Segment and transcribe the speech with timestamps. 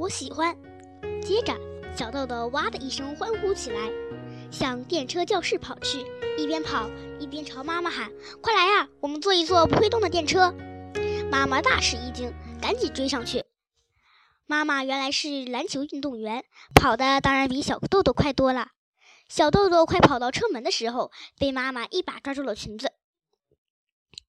[0.00, 0.56] 我喜欢。
[1.22, 1.54] 接着，
[1.94, 3.90] 小豆豆哇的一声欢呼起来，
[4.50, 6.06] 向电车教室跑去，
[6.38, 6.88] 一边跑
[7.18, 8.10] 一边朝妈妈喊
[8.40, 10.54] ：“快来呀，我们坐一坐不会动的电车！”
[11.30, 12.32] 妈妈大吃一惊，
[12.62, 13.44] 赶紧追上去。
[14.46, 18.68] 妈妈原来是篮球运动员，跑的当然比小豆豆快多了。
[19.28, 22.90] 小豆豆快跑到车门的时候，被妈妈一把抓住了裙子，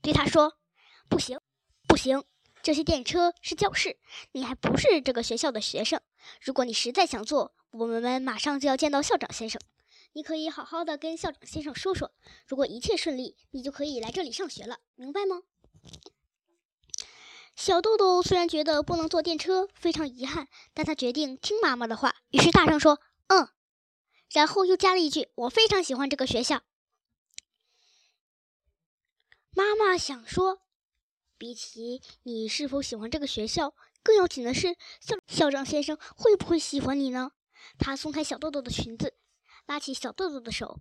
[0.00, 0.52] 对他说
[1.10, 1.40] ：“不行，
[1.88, 2.22] 不行。”
[2.66, 3.96] 这些电车是教室，
[4.32, 6.00] 你还不是这个学校的学生。
[6.40, 9.60] 如果你实在想坐，我们马上就要见到校长先生。
[10.14, 12.12] 你可以好好的跟校长先生说说，
[12.48, 15.42] 如果一切顺利，你就可以来这里上学了，明白吗？
[17.54, 22.98] 小豆豆虽然觉得不能坐电车非常遗憾，但他决定听妈妈的话，于是大声说
[23.30, 23.48] ：“嗯。”
[24.34, 26.62] 然后又加了一句：“我非常喜欢这个学校。”
[29.54, 30.65] 妈妈想说。
[31.38, 37.32] 比起你是否喜欢这个学校，更要紧的是校校长先生会不会喜欢你呢？
[37.78, 39.14] 他松开小豆豆的裙子，
[39.66, 40.80] 拉起小豆豆的手，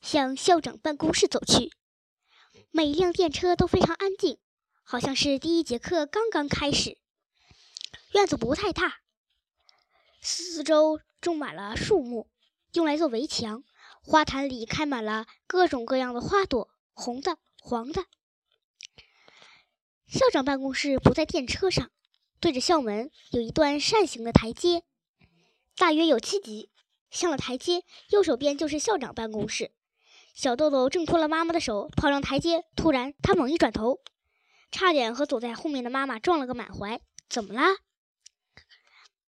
[0.00, 1.72] 向校长办公室走去。
[2.70, 4.38] 每一辆电车都非常安静，
[4.82, 6.98] 好像是第一节课刚刚开始。
[8.12, 9.00] 院子不太大，
[10.20, 12.28] 四周种满了树木，
[12.72, 13.64] 用来做围墙。
[14.04, 18.06] 花坛里开满了各种各样的花朵，红的、黄的。
[20.12, 21.90] 校长办公室不在电车上，
[22.38, 24.82] 对着校门有一段扇形的台阶，
[25.74, 26.68] 大约有七级。
[27.08, 29.72] 上了台阶，右手边就是校长办公室。
[30.34, 32.66] 小豆豆挣脱了妈妈的手，跑上台阶。
[32.76, 34.00] 突然，他猛一转头，
[34.70, 37.00] 差点和走在后面的妈妈撞了个满怀。
[37.30, 37.78] 怎么啦？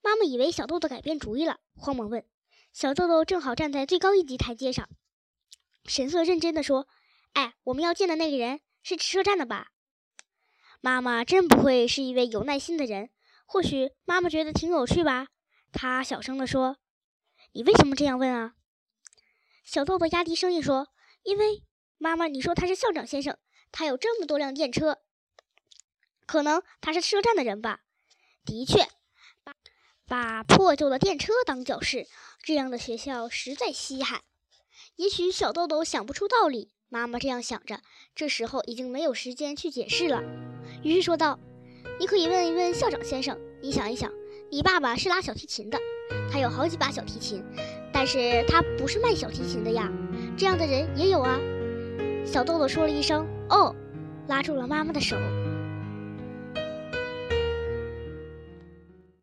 [0.00, 2.24] 妈妈以为小豆豆改变主意了，慌忙问。
[2.72, 4.88] 小豆豆正好站在最高一级台阶上，
[5.86, 6.86] 神色认真地说
[7.34, 9.70] ：“哎，我们要见的那个人是车站的吧？”
[10.80, 13.10] 妈妈真不会是一位有耐心的人，
[13.46, 15.28] 或许妈妈觉得挺有趣吧。
[15.72, 16.78] 她小声地说
[17.52, 18.54] ：“你为什么这样问啊？”
[19.64, 20.88] 小豆豆压低声音说
[21.24, 21.64] ：“因为
[21.98, 23.36] 妈妈，你说他是校长先生，
[23.72, 24.98] 他有这么多辆电车，
[26.26, 27.80] 可能他是车站的人吧？
[28.44, 28.88] 的确，
[29.42, 29.54] 把
[30.06, 32.06] 把破旧的电车当教室，
[32.42, 34.22] 这样的学校实在稀罕。
[34.94, 37.82] 也许小豆豆想不出道理。”妈妈这样想着，
[38.14, 40.22] 这时候已经没有时间去解释了，
[40.82, 41.38] 于是说道
[41.98, 43.36] ：“你可以问一问校长先生。
[43.60, 44.12] 你想一想，
[44.50, 45.78] 你爸爸是拉小提琴的，
[46.30, 47.42] 他有好几把小提琴，
[47.92, 49.90] 但是他不是卖小提琴的呀。
[50.36, 51.38] 这样的人也有啊。”
[52.24, 53.74] 小豆豆说了一声“哦”，
[54.28, 55.16] 拉住了妈妈的手。